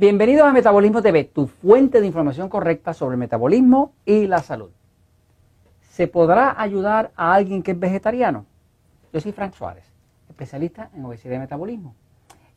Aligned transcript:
Bienvenidos 0.00 0.48
a 0.48 0.52
Metabolismo 0.54 1.02
TV, 1.02 1.24
tu 1.24 1.46
fuente 1.46 2.00
de 2.00 2.06
información 2.06 2.48
correcta 2.48 2.94
sobre 2.94 3.16
el 3.16 3.18
metabolismo 3.18 3.92
y 4.06 4.26
la 4.26 4.38
salud. 4.38 4.70
¿Se 5.90 6.06
podrá 6.06 6.58
ayudar 6.58 7.10
a 7.16 7.34
alguien 7.34 7.62
que 7.62 7.72
es 7.72 7.78
vegetariano? 7.78 8.46
Yo 9.12 9.20
soy 9.20 9.32
Frank 9.32 9.52
Suárez, 9.52 9.84
especialista 10.30 10.88
en 10.96 11.04
obesidad 11.04 11.36
y 11.36 11.40
metabolismo. 11.40 11.94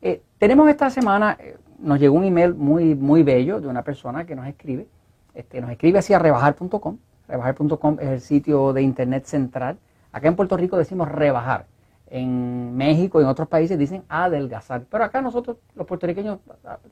Eh, 0.02 0.21
tenemos 0.38 0.70
esta 0.70 0.89
semana, 0.89 1.36
eh, 1.38 1.57
nos 1.79 2.00
llegó 2.00 2.16
un 2.16 2.24
email 2.24 2.54
muy, 2.54 2.96
muy 2.96 3.24
bello 3.24 3.60
de 3.60 3.68
una 3.68 3.83
persona 3.83 4.25
que 4.25 4.38
nos 4.38 4.47
escribe, 4.47 4.88
este, 5.33 5.60
nos 5.60 5.69
escribe 5.69 6.00
hacia 6.00 6.19
rebajar.com. 6.19 6.97
Rebajar.com 7.28 7.97
es 8.00 8.07
el 8.07 8.21
sitio 8.21 8.71
de 8.71 8.83
internet 8.83 9.25
central. 9.25 9.78
Acá 10.14 10.30
en 10.30 10.38
Puerto 10.38 10.55
Rico 10.55 10.78
decimos 10.78 11.11
rebajar 11.11 11.66
en 12.14 12.78
México 12.78 13.20
y 13.20 13.24
en 13.24 13.30
otros 13.30 13.48
países 13.48 13.78
dicen 13.80 14.04
adelgazar. 14.08 14.84
Pero 14.88 15.04
acá 15.04 15.20
nosotros, 15.20 15.58
los 15.74 15.88
puertorriqueños, 15.88 16.38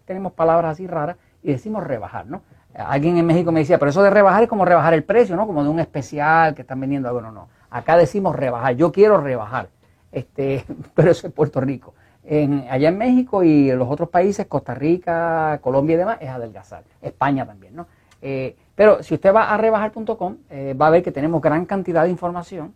tenemos 0.04 0.32
palabras 0.32 0.72
así 0.72 0.88
raras 0.88 1.16
y 1.44 1.52
decimos 1.52 1.84
rebajar, 1.84 2.26
¿no? 2.26 2.42
Alguien 2.74 3.18
en 3.18 3.28
México 3.28 3.52
me 3.52 3.60
decía, 3.60 3.78
pero 3.78 3.92
eso 3.92 4.02
de 4.02 4.10
rebajar 4.10 4.42
es 4.42 4.50
como 4.50 4.66
rebajar 4.66 4.96
el 4.96 5.04
precio, 5.04 5.36
¿no? 5.36 5.46
Como 5.46 5.64
de 5.64 5.70
un 5.70 5.80
especial 5.80 6.56
que 6.56 6.64
están 6.64 6.80
vendiendo 6.80 7.08
algo. 7.08 7.22
No, 7.22 7.32
no. 7.32 7.50
Acá 7.70 7.98
decimos 7.98 8.36
rebajar. 8.36 8.76
Yo 8.76 8.92
quiero 8.92 9.22
rebajar. 9.22 9.70
Este, 10.12 10.66
pero 10.96 11.12
eso 11.12 11.28
es 11.28 11.34
Puerto 11.34 11.62
Rico. 11.62 11.94
En, 12.24 12.66
allá 12.68 12.90
en 12.90 12.98
México 12.98 13.44
y 13.44 13.70
en 13.70 13.78
los 13.78 13.90
otros 13.92 14.10
países, 14.10 14.48
Costa 14.48 14.74
Rica, 14.74 15.60
Colombia 15.62 15.94
y 15.94 15.98
demás, 15.98 16.18
es 16.20 16.30
adelgazar. 16.30 16.84
España 17.00 17.46
también, 17.46 17.76
¿no? 17.76 17.86
Eh, 18.24 18.56
pero 18.74 19.04
si 19.04 19.14
usted 19.14 19.36
va 19.36 19.54
a 19.54 19.58
rebajar.com, 19.58 20.38
eh, 20.50 20.74
va 20.74 20.88
a 20.88 20.90
ver 20.90 21.04
que 21.04 21.12
tenemos 21.12 21.42
gran 21.44 21.68
cantidad 21.68 22.06
de 22.06 22.10
información 22.10 22.74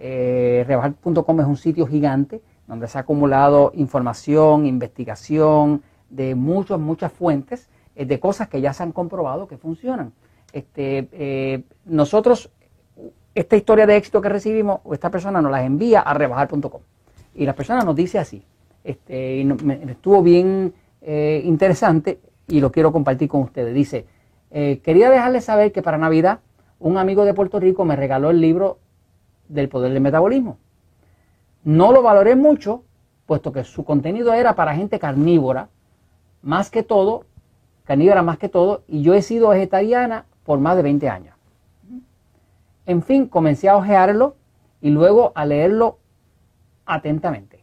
eh, 0.00 0.64
rebajar.com 0.66 1.40
es 1.40 1.46
un 1.46 1.56
sitio 1.56 1.84
gigante 1.84 2.40
donde 2.68 2.86
se 2.86 2.98
ha 2.98 3.00
acumulado 3.00 3.72
información, 3.74 4.64
investigación 4.64 5.82
de 6.08 6.36
muchas, 6.36 6.78
muchas 6.78 7.12
fuentes 7.12 7.68
eh, 7.96 8.04
de 8.04 8.20
cosas 8.20 8.48
que 8.48 8.60
ya 8.60 8.72
se 8.72 8.84
han 8.84 8.92
comprobado 8.92 9.48
que 9.48 9.56
funcionan. 9.56 10.12
Este, 10.52 11.08
eh, 11.12 11.64
nosotros, 11.84 12.50
esta 13.34 13.56
historia 13.56 13.86
de 13.86 13.96
éxito 13.96 14.20
que 14.20 14.28
recibimos, 14.28 14.80
esta 14.92 15.10
persona 15.10 15.42
nos 15.42 15.50
las 15.50 15.64
envía 15.64 16.00
a 16.00 16.14
rebajar.com. 16.14 16.80
Y 17.34 17.44
la 17.44 17.54
persona 17.54 17.82
nos 17.82 17.96
dice 17.96 18.20
así, 18.20 18.44
este, 18.84 19.40
estuvo 19.90 20.22
bien 20.22 20.72
interesante 21.44 22.20
y 22.48 22.60
lo 22.60 22.70
quiero 22.72 22.92
compartir 22.92 23.28
con 23.28 23.42
ustedes. 23.42 23.72
Dice, 23.72 24.06
quería 24.50 25.10
dejarles 25.10 25.44
saber 25.44 25.72
que 25.72 25.80
para 25.80 25.96
Navidad 25.96 26.40
un 26.80 26.98
amigo 26.98 27.24
de 27.24 27.34
Puerto 27.34 27.60
Rico 27.60 27.84
me 27.84 27.96
regaló 27.96 28.30
el 28.30 28.40
libro 28.40 28.78
del 29.48 29.68
poder 29.68 29.92
del 29.92 30.02
metabolismo. 30.02 30.58
No 31.64 31.92
lo 31.92 32.02
valoré 32.02 32.36
mucho, 32.36 32.84
puesto 33.26 33.52
que 33.52 33.64
su 33.64 33.84
contenido 33.84 34.32
era 34.32 34.54
para 34.54 34.74
gente 34.74 34.98
carnívora, 34.98 35.68
más 36.42 36.70
que 36.70 36.82
todo, 36.82 37.24
carnívora 37.84 38.22
más 38.22 38.38
que 38.38 38.48
todo, 38.48 38.82
y 38.86 39.02
yo 39.02 39.14
he 39.14 39.22
sido 39.22 39.48
vegetariana 39.48 40.26
por 40.44 40.60
más 40.60 40.76
de 40.76 40.82
20 40.82 41.08
años. 41.08 41.34
En 42.86 43.02
fin, 43.02 43.26
comencé 43.26 43.68
a 43.68 43.76
ojearlo 43.76 44.36
y 44.80 44.90
luego 44.90 45.32
a 45.34 45.44
leerlo 45.44 45.98
atentamente. 46.86 47.62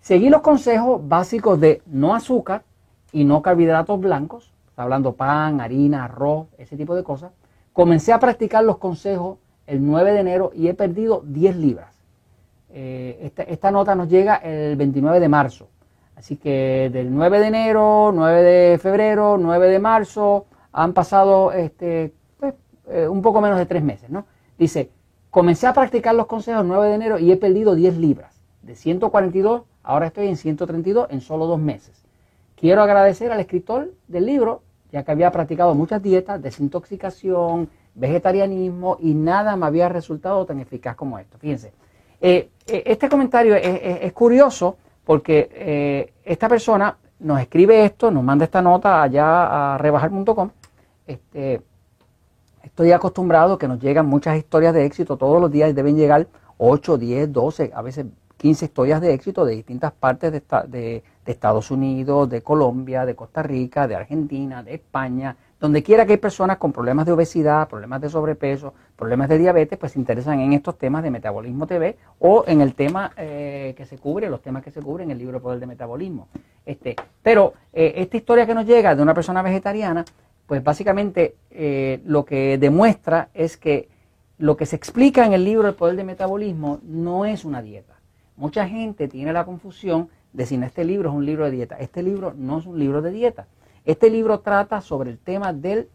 Seguí 0.00 0.28
los 0.28 0.42
consejos 0.42 1.00
básicos 1.06 1.60
de 1.60 1.82
no 1.86 2.14
azúcar 2.14 2.64
y 3.12 3.24
no 3.24 3.42
carbohidratos 3.42 4.00
blancos, 4.00 4.52
hablando 4.76 5.14
pan, 5.14 5.60
harina, 5.60 6.04
arroz, 6.04 6.48
ese 6.58 6.76
tipo 6.76 6.94
de 6.94 7.04
cosas. 7.04 7.32
Comencé 7.72 8.12
a 8.12 8.18
practicar 8.18 8.64
los 8.64 8.78
consejos 8.78 9.38
el 9.66 9.84
9 9.84 10.12
de 10.12 10.20
enero 10.20 10.50
y 10.54 10.68
he 10.68 10.74
perdido 10.74 11.22
10 11.24 11.56
libras. 11.56 11.94
Eh, 12.70 13.32
esta, 13.46 13.70
nota 13.70 13.94
nos 13.94 14.08
llega 14.08 14.36
el 14.36 14.76
29 14.76 15.20
de 15.20 15.28
marzo. 15.28 15.68
Así 16.16 16.36
que 16.36 16.90
del 16.92 17.14
9 17.14 17.38
de 17.38 17.46
enero, 17.46 18.12
9 18.12 18.42
de 18.42 18.78
febrero, 18.78 19.36
9 19.38 19.68
de 19.68 19.78
marzo, 19.78 20.46
han 20.72 20.92
pasado 20.92 21.52
este, 21.52 22.12
pues, 22.38 22.54
eh, 22.88 23.06
un 23.06 23.22
poco 23.22 23.40
menos 23.40 23.58
de 23.58 23.66
tres 23.66 23.82
meses. 23.82 24.10
¿no? 24.10 24.26
Dice, 24.58 24.90
comencé 25.30 25.66
a 25.66 25.72
practicar 25.72 26.14
los 26.14 26.26
consejos 26.26 26.62
el 26.62 26.68
9 26.68 26.88
de 26.88 26.94
enero 26.94 27.18
y 27.18 27.30
he 27.30 27.36
perdido 27.36 27.74
10 27.74 27.96
libras. 27.98 28.40
De 28.62 28.74
142, 28.74 29.62
ahora 29.82 30.06
estoy 30.06 30.28
en 30.28 30.36
132 30.36 31.08
en 31.10 31.20
solo 31.20 31.46
dos 31.46 31.60
meses. 31.60 32.04
Quiero 32.56 32.82
agradecer 32.82 33.30
al 33.30 33.40
escritor 33.40 33.92
del 34.08 34.26
libro, 34.26 34.62
ya 34.90 35.04
que 35.04 35.12
había 35.12 35.30
practicado 35.30 35.74
muchas 35.74 36.02
dietas, 36.02 36.40
desintoxicación, 36.40 37.68
vegetarianismo 37.94 38.96
y 39.00 39.14
nada 39.14 39.56
me 39.56 39.66
había 39.66 39.88
resultado 39.88 40.44
tan 40.44 40.60
eficaz 40.60 40.96
como 40.96 41.18
esto. 41.18 41.38
Fíjense, 41.38 41.72
eh, 42.20 42.48
eh, 42.66 42.82
este 42.86 43.08
comentario 43.08 43.54
es, 43.54 44.12
curioso 44.12 44.76
porque 45.04 45.50
eh, 45.52 46.12
esta 46.24 46.48
persona 46.48 46.96
nos 47.20 47.40
escribe 47.40 47.84
esto, 47.84 48.10
nos 48.10 48.24
manda 48.24 48.44
esta 48.44 48.62
nota 48.62 49.02
allá 49.02 49.74
a 49.74 49.78
rebajar.com. 49.78 50.50
Este, 51.06 51.62
estoy 52.62 52.92
acostumbrado 52.92 53.58
que 53.58 53.68
nos 53.68 53.78
llegan 53.78 54.06
muchas 54.06 54.36
historias 54.36 54.74
de 54.74 54.84
éxito, 54.84 55.16
todos 55.16 55.40
los 55.40 55.50
días 55.50 55.74
deben 55.74 55.96
llegar 55.96 56.26
8, 56.58 56.98
10, 56.98 57.32
12, 57.32 57.72
a 57.74 57.82
veces 57.82 58.06
15 58.38 58.64
historias 58.64 59.00
de 59.00 59.12
éxito 59.12 59.44
de 59.44 59.54
distintas 59.54 59.92
partes 59.92 60.32
de, 60.32 60.42
de 60.68 61.02
Estados 61.26 61.70
Unidos, 61.70 62.28
de 62.28 62.42
Colombia, 62.42 63.06
de 63.06 63.14
Costa 63.14 63.42
Rica, 63.42 63.86
de 63.86 63.96
Argentina, 63.96 64.62
de 64.62 64.74
España, 64.74 65.36
donde 65.64 65.82
quiera 65.82 66.04
que 66.04 66.12
hay 66.12 66.18
personas 66.18 66.58
con 66.58 66.74
problemas 66.74 67.06
de 67.06 67.12
obesidad, 67.12 67.66
problemas 67.70 67.98
de 68.02 68.10
sobrepeso, 68.10 68.74
problemas 68.96 69.30
de 69.30 69.38
diabetes, 69.38 69.78
pues 69.78 69.92
se 69.92 69.98
interesan 69.98 70.38
en 70.40 70.52
estos 70.52 70.76
temas 70.76 71.02
de 71.02 71.10
Metabolismo 71.10 71.66
TV 71.66 71.96
o 72.18 72.44
en 72.46 72.60
el 72.60 72.74
tema 72.74 73.12
eh, 73.16 73.72
que 73.74 73.86
se 73.86 73.96
cubre, 73.96 74.28
los 74.28 74.42
temas 74.42 74.62
que 74.62 74.70
se 74.70 74.82
cubren 74.82 75.08
en 75.08 75.12
el 75.12 75.18
libro 75.20 75.40
Poder 75.40 75.60
de 75.60 75.66
Metabolismo. 75.66 76.28
Este, 76.66 76.94
pero 77.22 77.54
eh, 77.72 77.94
esta 77.96 78.18
historia 78.18 78.44
que 78.44 78.52
nos 78.52 78.66
llega 78.66 78.94
de 78.94 79.00
una 79.00 79.14
persona 79.14 79.40
vegetariana, 79.40 80.04
pues 80.46 80.62
básicamente 80.62 81.36
eh, 81.50 82.02
lo 82.04 82.26
que 82.26 82.58
demuestra 82.58 83.30
es 83.32 83.56
que 83.56 83.88
lo 84.36 84.58
que 84.58 84.66
se 84.66 84.76
explica 84.76 85.24
en 85.24 85.32
el 85.32 85.46
libro 85.46 85.66
El 85.66 85.76
Poder 85.76 85.96
de 85.96 86.04
Metabolismo 86.04 86.80
no 86.82 87.24
es 87.24 87.42
una 87.42 87.62
dieta. 87.62 87.94
Mucha 88.36 88.68
gente 88.68 89.08
tiene 89.08 89.32
la 89.32 89.46
confusión 89.46 90.10
de 90.34 90.44
si 90.44 90.56
este 90.56 90.84
libro 90.84 91.08
es 91.08 91.14
un 91.14 91.24
libro 91.24 91.46
de 91.46 91.52
dieta. 91.52 91.78
Este 91.78 92.02
libro 92.02 92.34
no 92.36 92.58
es 92.58 92.66
un 92.66 92.78
libro 92.78 93.00
de 93.00 93.12
dieta. 93.12 93.46
Este 93.84 94.08
libro 94.08 94.40
trata 94.40 94.80
sobre 94.80 95.10
el 95.10 95.18
tema 95.18 95.52
del 95.52 95.90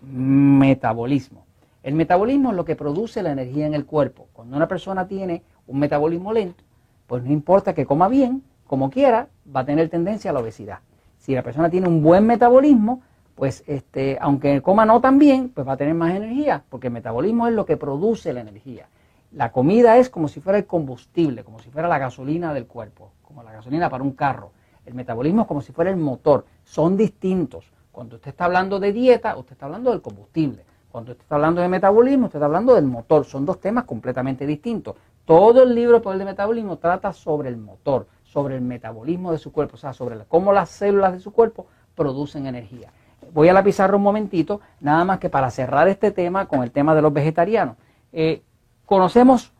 metabolismo. 0.00 1.44
El 1.82 1.94
metabolismo 1.94 2.50
es 2.50 2.56
lo 2.56 2.64
que 2.64 2.76
produce 2.76 3.22
la 3.22 3.30
energía 3.30 3.66
en 3.66 3.74
el 3.74 3.84
cuerpo. 3.84 4.28
Cuando 4.32 4.56
una 4.56 4.66
persona 4.66 5.06
tiene 5.06 5.42
un 5.66 5.78
metabolismo 5.78 6.32
lento, 6.32 6.64
pues 7.06 7.22
no 7.22 7.30
importa 7.30 7.74
que 7.74 7.84
coma 7.84 8.08
bien, 8.08 8.42
como 8.66 8.88
quiera, 8.88 9.28
va 9.54 9.60
a 9.60 9.64
tener 9.66 9.90
tendencia 9.90 10.30
a 10.30 10.34
la 10.34 10.40
obesidad. 10.40 10.78
Si 11.18 11.34
la 11.34 11.42
persona 11.42 11.68
tiene 11.68 11.88
un 11.88 12.02
buen 12.02 12.26
metabolismo, 12.26 13.02
pues 13.34 13.64
este, 13.66 14.16
aunque 14.18 14.62
coma 14.62 14.86
no 14.86 15.02
tan 15.02 15.18
bien, 15.18 15.50
pues 15.50 15.68
va 15.68 15.74
a 15.74 15.76
tener 15.76 15.94
más 15.94 16.14
energía, 16.14 16.64
porque 16.70 16.86
el 16.86 16.94
metabolismo 16.94 17.48
es 17.48 17.52
lo 17.52 17.66
que 17.66 17.76
produce 17.76 18.32
la 18.32 18.40
energía. 18.40 18.86
La 19.32 19.52
comida 19.52 19.98
es 19.98 20.08
como 20.08 20.28
si 20.28 20.40
fuera 20.40 20.58
el 20.58 20.64
combustible, 20.64 21.44
como 21.44 21.58
si 21.58 21.68
fuera 21.68 21.86
la 21.86 21.98
gasolina 21.98 22.54
del 22.54 22.66
cuerpo, 22.66 23.12
como 23.20 23.42
la 23.42 23.52
gasolina 23.52 23.90
para 23.90 24.02
un 24.02 24.12
carro. 24.12 24.52
El 24.86 24.94
metabolismo 24.94 25.42
es 25.42 25.48
como 25.48 25.60
si 25.60 25.72
fuera 25.72 25.90
el 25.90 25.96
motor, 25.96 26.46
son 26.64 26.96
distintos. 26.96 27.70
Cuando 27.90 28.16
usted 28.16 28.30
está 28.30 28.44
hablando 28.44 28.78
de 28.78 28.92
dieta, 28.92 29.36
usted 29.36 29.52
está 29.52 29.66
hablando 29.66 29.90
del 29.90 30.00
combustible. 30.00 30.64
Cuando 30.90 31.12
usted 31.12 31.24
está 31.24 31.34
hablando 31.34 31.60
de 31.60 31.68
metabolismo, 31.68 32.26
usted 32.26 32.38
está 32.38 32.46
hablando 32.46 32.74
del 32.74 32.86
motor. 32.86 33.24
Son 33.24 33.44
dos 33.44 33.60
temas 33.60 33.84
completamente 33.84 34.46
distintos. 34.46 34.96
Todo 35.24 35.64
el 35.64 35.74
libro 35.74 36.00
Poder 36.00 36.20
de 36.20 36.24
Metabolismo 36.24 36.78
trata 36.78 37.12
sobre 37.12 37.48
el 37.48 37.56
motor, 37.56 38.06
sobre 38.22 38.54
el 38.54 38.62
metabolismo 38.62 39.32
de 39.32 39.38
su 39.38 39.50
cuerpo, 39.50 39.74
o 39.74 39.78
sea, 39.78 39.92
sobre 39.92 40.16
cómo 40.28 40.52
las 40.52 40.70
células 40.70 41.12
de 41.12 41.20
su 41.20 41.32
cuerpo 41.32 41.66
producen 41.96 42.46
energía. 42.46 42.92
Voy 43.32 43.48
a 43.48 43.52
la 43.52 43.64
pizarra 43.64 43.96
un 43.96 44.02
momentito, 44.02 44.60
nada 44.80 45.04
más 45.04 45.18
que 45.18 45.28
para 45.28 45.50
cerrar 45.50 45.88
este 45.88 46.12
tema 46.12 46.46
con 46.46 46.62
el 46.62 46.70
tema 46.70 46.94
de 46.94 47.02
los 47.02 47.12
vegetarianos. 47.12 47.76
Eh, 48.12 48.42
conocemos 48.84 49.52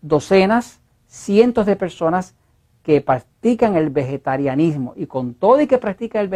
docenas, 0.00 0.80
cientos 1.06 1.66
de 1.66 1.76
personas 1.76 2.34
que 2.82 3.00
practican 3.42 3.74
el 3.74 3.90
vegetarianismo. 3.90 4.92
Y 4.94 5.06
con 5.06 5.34
todo 5.34 5.60
y 5.60 5.66
que 5.66 5.78
practican 5.78 6.22
el 6.22 6.28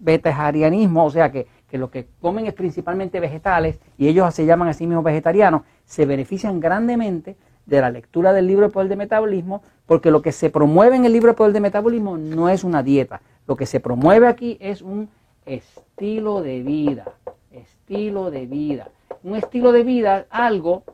vegetarianismo, 0.00 1.04
o 1.04 1.10
sea 1.10 1.32
que, 1.32 1.48
lo 1.72 1.90
que 1.90 2.06
comen 2.20 2.46
es 2.46 2.54
principalmente 2.54 3.18
vegetales 3.18 3.80
y 3.98 4.06
ellos 4.06 4.32
se 4.32 4.46
llaman 4.46 4.68
a 4.68 4.72
sí 4.72 4.86
mismos 4.86 5.02
vegetarianos, 5.02 5.62
se 5.84 6.06
benefician 6.06 6.60
grandemente 6.60 7.34
de 7.66 7.80
la 7.80 7.90
lectura 7.90 8.32
del 8.32 8.46
libro 8.46 8.66
de 8.66 8.72
Poder 8.72 8.88
de 8.88 8.94
Metabolismo, 8.94 9.62
porque 9.86 10.12
lo 10.12 10.22
que 10.22 10.30
se 10.30 10.50
promueve 10.50 10.94
en 10.94 11.04
el 11.04 11.12
libro 11.12 11.30
de 11.30 11.34
Poder 11.34 11.52
de 11.52 11.60
Metabolismo 11.60 12.16
no 12.16 12.48
es 12.48 12.62
una 12.62 12.84
dieta, 12.84 13.22
lo 13.48 13.56
que 13.56 13.66
se 13.66 13.80
promueve 13.80 14.28
aquí 14.28 14.56
es 14.60 14.82
un 14.82 15.08
estilo 15.46 16.42
de 16.42 16.62
vida, 16.62 17.06
estilo 17.50 18.30
de 18.30 18.46
vida, 18.46 18.88
un 19.24 19.34
estilo 19.34 19.72
de 19.72 19.82
vida, 19.82 20.26
algo 20.30 20.84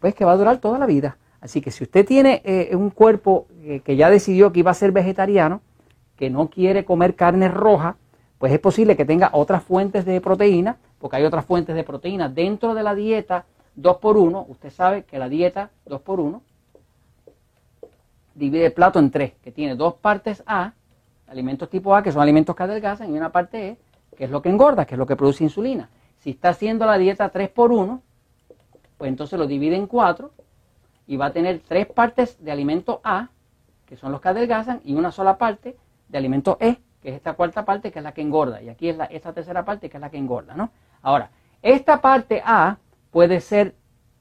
pues 0.00 0.14
que 0.14 0.24
va 0.24 0.32
a 0.32 0.36
durar 0.36 0.58
toda 0.58 0.78
la 0.78 0.86
vida. 0.86 1.18
Así 1.40 1.60
que 1.60 1.70
si 1.70 1.84
usted 1.84 2.04
tiene 2.04 2.42
eh, 2.44 2.74
un 2.74 2.90
cuerpo 2.90 3.46
eh, 3.62 3.80
que 3.80 3.96
ya 3.96 4.10
decidió 4.10 4.52
que 4.52 4.60
iba 4.60 4.70
a 4.70 4.74
ser 4.74 4.92
vegetariano, 4.92 5.60
que 6.16 6.30
no 6.30 6.50
quiere 6.50 6.84
comer 6.84 7.14
carne 7.14 7.48
roja, 7.48 7.96
pues 8.38 8.52
es 8.52 8.58
posible 8.58 8.96
que 8.96 9.04
tenga 9.04 9.30
otras 9.32 9.62
fuentes 9.62 10.04
de 10.04 10.20
proteína, 10.20 10.78
porque 10.98 11.16
hay 11.16 11.24
otras 11.24 11.44
fuentes 11.44 11.74
de 11.74 11.84
proteína 11.84 12.28
dentro 12.28 12.74
de 12.74 12.82
la 12.82 12.94
dieta 12.94 13.46
2x1. 13.76 14.46
Usted 14.48 14.70
sabe 14.70 15.04
que 15.04 15.18
la 15.18 15.28
dieta 15.28 15.70
2x1 15.86 16.40
divide 18.34 18.66
el 18.66 18.72
plato 18.72 18.98
en 18.98 19.10
tres, 19.10 19.32
que 19.42 19.52
tiene 19.52 19.76
dos 19.76 19.94
partes 19.94 20.42
A 20.46 20.72
alimentos 21.28 21.68
tipo 21.68 21.94
A, 21.94 22.02
que 22.02 22.10
son 22.10 22.22
alimentos 22.22 22.56
que 22.56 22.62
adelgazan, 22.62 23.12
y 23.12 23.16
una 23.16 23.30
parte 23.30 23.68
E, 23.68 23.78
que 24.16 24.24
es 24.24 24.30
lo 24.30 24.42
que 24.42 24.48
engorda, 24.48 24.86
que 24.86 24.94
es 24.94 24.98
lo 24.98 25.06
que 25.06 25.14
produce 25.14 25.44
insulina. 25.44 25.90
Si 26.18 26.30
está 26.30 26.50
haciendo 26.50 26.86
la 26.86 26.98
dieta 26.98 27.28
3 27.28 27.50
por 27.50 27.70
1, 27.70 28.02
pues 28.96 29.08
entonces 29.08 29.38
lo 29.38 29.46
divide 29.46 29.76
en 29.76 29.86
4 29.86 30.32
y 31.08 31.16
va 31.16 31.26
a 31.26 31.32
tener 31.32 31.60
tres 31.66 31.86
partes 31.86 32.42
de 32.42 32.52
alimento 32.52 33.00
A, 33.02 33.30
que 33.86 33.96
son 33.96 34.12
los 34.12 34.20
que 34.20 34.28
adelgazan, 34.28 34.80
y 34.84 34.94
una 34.94 35.10
sola 35.10 35.38
parte 35.38 35.76
de 36.08 36.18
alimento 36.18 36.56
E, 36.60 36.76
que 37.02 37.08
es 37.08 37.16
esta 37.16 37.32
cuarta 37.32 37.64
parte, 37.64 37.90
que 37.90 37.98
es 37.98 38.02
la 38.02 38.12
que 38.12 38.20
engorda. 38.20 38.62
Y 38.62 38.68
aquí 38.68 38.88
es 38.88 38.96
la, 38.96 39.06
esta 39.06 39.32
tercera 39.32 39.64
parte, 39.64 39.88
que 39.88 39.96
es 39.96 40.00
la 40.00 40.10
que 40.10 40.18
engorda, 40.18 40.54
¿no? 40.54 40.70
Ahora, 41.02 41.30
esta 41.62 42.00
parte 42.00 42.42
A 42.44 42.76
puede 43.10 43.40
ser 43.40 43.74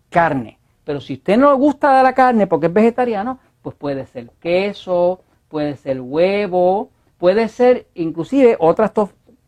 carne, 0.10 0.58
pero 0.84 1.02
si 1.02 1.16
usted 1.16 1.38
no 1.38 1.52
le 1.52 1.58
gusta 1.58 2.02
la 2.02 2.14
carne 2.14 2.48
porque 2.48 2.68
es 2.68 2.74
vegetariano, 2.74 3.40
pues 3.62 3.76
puede 3.76 4.06
ser 4.06 4.30
queso, 4.40 5.22
puede 5.50 5.76
ser 5.76 6.00
huevo, 6.00 6.90
puede 7.18 7.50
ser 7.50 7.88
inclusive 7.94 8.56
otras 8.60 8.92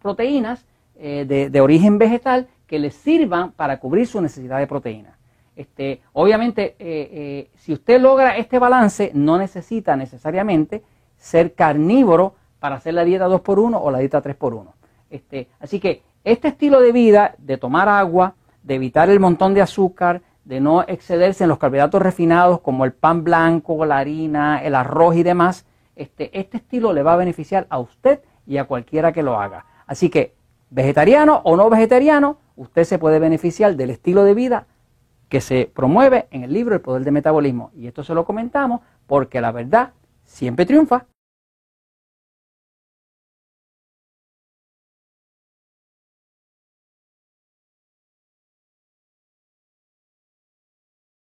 proteínas 0.02 0.66
eh, 0.98 1.26
de, 1.26 1.62
origen 1.62 1.98
vegetal 1.98 2.48
que 2.68 2.80
le 2.80 2.92
sirvan 2.92 3.54
para 3.54 3.80
cubrir 3.80 4.08
su 4.08 4.20
necesidad 4.22 4.60
de 4.60 4.68
proteína. 4.68 5.19
Este, 5.60 6.02
obviamente, 6.14 6.78
eh, 6.80 7.10
eh, 7.12 7.50
si 7.56 7.74
usted 7.74 8.00
logra 8.00 8.38
este 8.38 8.60
balance, 8.60 9.12
no 9.14 9.38
necesita 9.38 9.98
necesariamente 9.98 10.84
ser 11.18 11.54
carnívoro 11.54 12.36
para 12.62 12.76
hacer 12.76 12.94
la 12.94 13.04
dieta 13.04 13.28
2x1 13.28 13.78
o 13.78 13.92
la 13.92 14.00
dieta 14.00 14.24
3x1. 14.24 14.68
Este, 15.10 15.50
así 15.60 15.82
que 15.82 16.02
este 16.24 16.48
estilo 16.48 16.80
de 16.80 16.94
vida, 16.94 17.36
de 17.40 17.58
tomar 17.58 17.90
agua, 17.90 18.36
de 18.64 18.76
evitar 18.76 19.10
el 19.10 19.20
montón 19.20 19.54
de 19.54 19.62
azúcar, 19.62 20.22
de 20.46 20.62
no 20.62 20.84
excederse 20.84 21.44
en 21.44 21.50
los 21.50 21.58
carbohidratos 21.58 22.02
refinados 22.02 22.62
como 22.62 22.86
el 22.86 22.94
pan 22.94 23.26
blanco, 23.26 23.86
la 23.86 23.98
harina, 23.98 24.64
el 24.64 24.76
arroz 24.76 25.18
y 25.18 25.24
demás, 25.24 25.66
este, 25.98 26.40
este 26.40 26.56
estilo 26.56 26.94
le 26.94 27.04
va 27.04 27.16
a 27.16 27.18
beneficiar 27.18 27.68
a 27.70 27.80
usted 27.80 28.22
y 28.48 28.60
a 28.60 28.64
cualquiera 28.64 29.12
que 29.12 29.24
lo 29.24 29.38
haga. 29.38 29.66
Así 29.88 30.10
que, 30.10 30.36
vegetariano 30.70 31.42
o 31.44 31.58
no 31.58 31.70
vegetariano, 31.70 32.38
usted 32.56 32.86
se 32.86 32.98
puede 32.98 33.20
beneficiar 33.20 33.76
del 33.76 33.90
estilo 33.90 34.24
de 34.24 34.34
vida 34.34 34.68
que 35.30 35.42
se 35.42 35.72
promueve 35.74 36.28
en 36.32 36.44
el 36.44 36.52
libro 36.52 36.76
El 36.76 36.82
Poder 36.82 37.04
del 37.04 37.14
Metabolismo. 37.14 37.72
Y 37.76 37.88
esto 37.88 38.04
se 38.04 38.14
lo 38.14 38.26
comentamos 38.26 38.82
porque 39.08 39.40
la 39.40 39.52
verdad 39.52 39.94
siempre 40.26 40.66
triunfa. 40.66 41.06